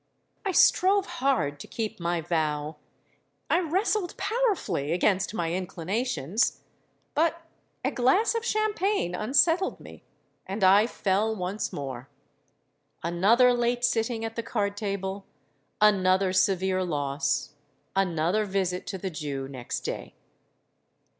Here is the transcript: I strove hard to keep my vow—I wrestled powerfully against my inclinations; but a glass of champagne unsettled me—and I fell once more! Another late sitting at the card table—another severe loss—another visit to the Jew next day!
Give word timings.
I 0.43 0.51
strove 0.51 1.05
hard 1.05 1.59
to 1.59 1.67
keep 1.67 1.99
my 1.99 2.21
vow—I 2.21 3.59
wrestled 3.59 4.17
powerfully 4.17 4.93
against 4.93 5.31
my 5.35 5.53
inclinations; 5.53 6.61
but 7.13 7.43
a 7.85 7.91
glass 7.91 8.33
of 8.33 8.43
champagne 8.43 9.13
unsettled 9.13 9.79
me—and 9.79 10.63
I 10.63 10.87
fell 10.87 11.35
once 11.35 11.71
more! 11.71 12.09
Another 13.03 13.53
late 13.53 13.85
sitting 13.85 14.25
at 14.25 14.35
the 14.35 14.41
card 14.41 14.75
table—another 14.75 16.33
severe 16.33 16.83
loss—another 16.83 18.45
visit 18.45 18.87
to 18.87 18.97
the 18.97 19.11
Jew 19.11 19.47
next 19.47 19.81
day! 19.81 20.15